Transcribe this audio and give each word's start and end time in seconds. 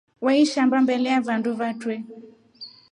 Waishamba 0.25 0.75
mbele 0.83 1.07
ya 1.13 1.21
vandu 1.25 1.49
vatrue. 1.59 1.95